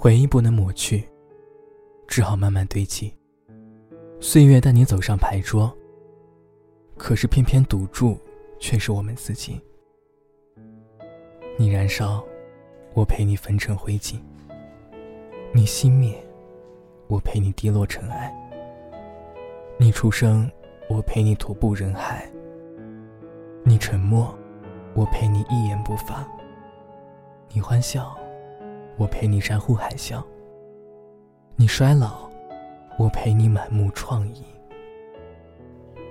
[0.00, 1.02] 回忆不能抹去，
[2.06, 3.12] 只好慢慢堆积。
[4.20, 5.76] 岁月带你走上牌桌，
[6.96, 8.16] 可是偏偏赌注
[8.60, 9.60] 却是我们自己。
[11.58, 12.24] 你燃烧，
[12.94, 14.20] 我陪你焚成灰烬；
[15.52, 16.14] 你熄灭，
[17.08, 18.32] 我陪你滴落尘埃。
[19.78, 20.48] 你出生，
[20.88, 22.24] 我陪你徒步人海；
[23.64, 24.32] 你沉默，
[24.94, 26.24] 我陪你一言不发；
[27.52, 28.16] 你欢笑。
[28.98, 30.20] 我陪你山呼海啸，
[31.54, 32.28] 你衰老，
[32.98, 34.42] 我陪你满目疮痍；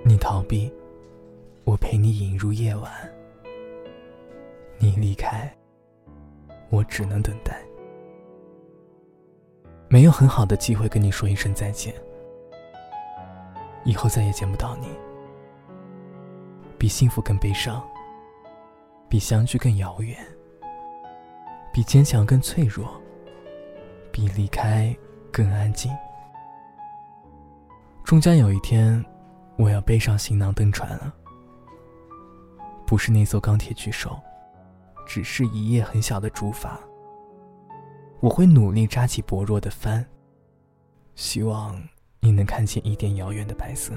[0.02, 0.72] 你逃避，
[1.64, 2.90] 我陪你引入夜晚；
[4.78, 5.54] 你离开，
[6.70, 7.60] 我只能等待。
[9.90, 11.94] 没有很好的机会跟你说一声再见，
[13.84, 14.86] 以后再也见不到你。
[16.78, 17.86] 比幸福更悲伤，
[19.10, 20.16] 比相聚更遥远。
[21.78, 23.00] 比坚强更脆弱，
[24.10, 24.92] 比离开
[25.30, 25.88] 更安静。
[28.02, 29.00] 终将有一天，
[29.56, 31.14] 我要背上行囊登船了。
[32.84, 34.18] 不是那艘钢铁巨兽，
[35.06, 36.76] 只是一叶很小的竹筏。
[38.18, 40.04] 我会努力扎起薄弱的帆，
[41.14, 41.80] 希望
[42.18, 43.92] 你能看见一点遥远的白色。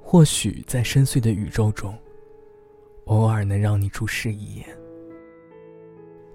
[0.00, 1.94] 或许在深邃的宇宙中，
[3.08, 4.66] 偶尔能让你注视一眼。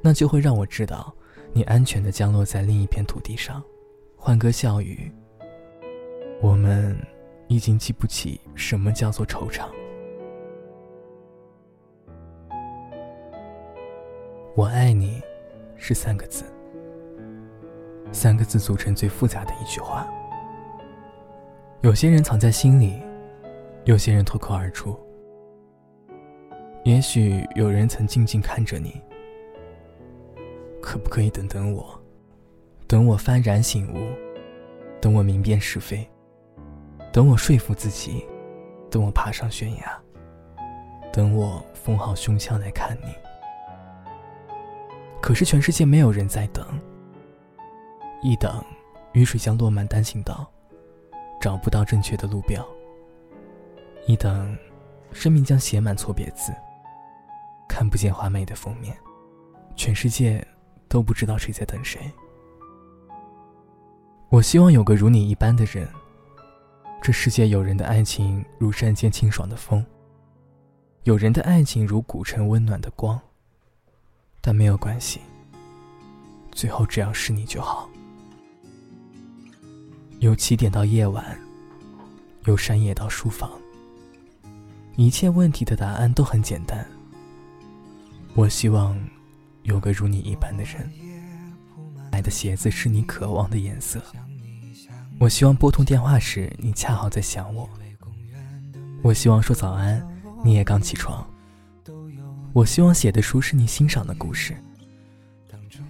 [0.01, 1.13] 那就会让我知道，
[1.53, 3.63] 你安全的降落在另一片土地上，
[4.15, 5.11] 欢歌笑语。
[6.41, 6.97] 我们
[7.47, 9.67] 已经记不起什么叫做惆怅。
[14.55, 15.21] 我爱你，
[15.75, 16.43] 是三个字。
[18.11, 20.07] 三个字组成最复杂的一句话。
[21.81, 22.99] 有些人藏在心里，
[23.85, 24.99] 有些人脱口而出。
[26.83, 28.99] 也许有人曾静静看着你。
[30.81, 31.97] 可不可以等等我？
[32.87, 34.11] 等我幡然醒悟，
[34.99, 36.05] 等我明辨是非，
[37.13, 38.25] 等我说服自己，
[38.89, 40.01] 等我爬上悬崖，
[41.13, 43.13] 等我封好胸腔来看你。
[45.21, 46.65] 可是全世界没有人在等。
[48.21, 48.61] 一等，
[49.13, 50.51] 雨水将落满单行道，
[51.39, 52.61] 找不到正确的路标；
[54.05, 54.57] 一等，
[55.13, 56.51] 生命将写满错别字，
[57.69, 58.93] 看不见华美的封面。
[59.77, 60.45] 全世界。
[60.91, 62.01] 都不知道谁在等谁。
[64.27, 65.87] 我希望有个如你一般的人。
[67.01, 69.83] 这世界有人的爱情如山间清爽的风，
[71.03, 73.17] 有人的爱情如古城温暖的光。
[74.41, 75.21] 但没有关系，
[76.51, 77.89] 最后只要是你就好。
[80.19, 81.39] 由起点到夜晚，
[82.47, 83.49] 由山野到书房，
[84.97, 86.85] 一切问题的答案都很简单。
[88.35, 88.99] 我希望。
[89.63, 90.89] 有个如你一般的人，
[92.11, 94.01] 买的鞋子是你渴望的颜色。
[95.19, 97.69] 我希望拨通电话时，你恰好在想我。
[99.03, 100.05] 我希望说早安，
[100.43, 101.25] 你也刚起床。
[102.53, 104.55] 我希望写的书是你欣赏的故事。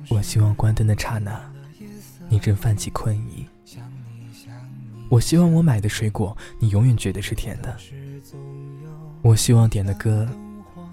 [0.10, 1.42] 我希望关灯的刹那，
[2.30, 3.48] 你正泛起困意。
[5.10, 7.76] 我希望我买的水果，你永远觉得是甜的。
[9.22, 10.28] 我希望点的歌，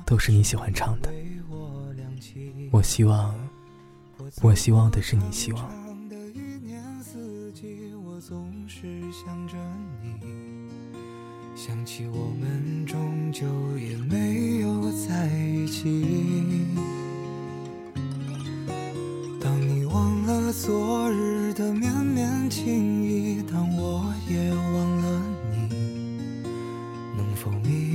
[0.04, 1.12] 都是你喜欢唱的。
[2.70, 3.34] 我希望，
[4.42, 5.70] 我希望的是你希望。
[11.54, 13.46] 想起我们终究
[13.78, 16.04] 也没有在一起。
[19.40, 25.68] 当你忘了昨日的绵绵情意，当我也忘了你，
[27.16, 27.87] 能否明白，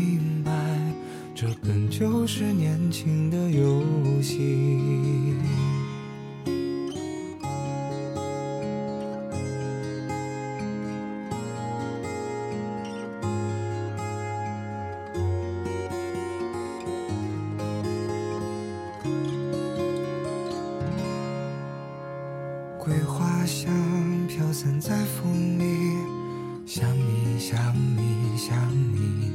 [2.23, 3.84] 本就是年轻的游
[4.22, 5.35] 戏。
[22.79, 23.69] 桂花香
[24.29, 25.66] 飘散在风里，
[26.66, 28.55] 想你想你想
[28.93, 29.29] 你，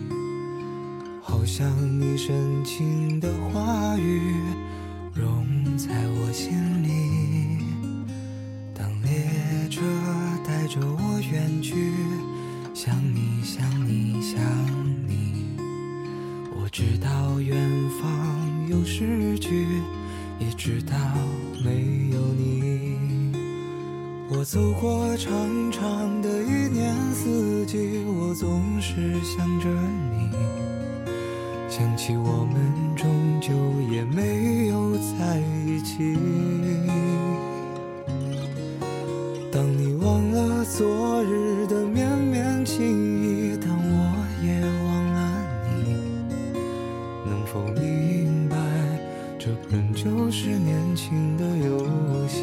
[1.38, 1.70] 好像
[2.00, 4.20] 你深情的话语
[5.14, 5.46] 融
[5.76, 6.52] 在我心
[6.82, 7.62] 里。
[8.74, 9.80] 当列车
[10.44, 11.92] 带着我远去，
[12.74, 14.42] 想你想你想
[15.06, 15.56] 你，
[16.60, 17.56] 我知道远
[18.02, 19.64] 方有诗句，
[20.40, 20.96] 也知道
[21.64, 22.98] 没有你。
[24.28, 25.32] 我走过长
[25.70, 30.28] 长的一年四季，我总是想着你，
[31.78, 33.08] 想起我们终
[33.40, 33.54] 究
[33.88, 36.12] 也没有在一起
[39.52, 42.84] 当你忘了昨日的绵绵情
[43.22, 45.40] 意当我也忘了
[45.86, 45.94] 你
[47.24, 48.56] 能否明白
[49.38, 51.78] 这本就是年轻的游
[52.26, 52.42] 戏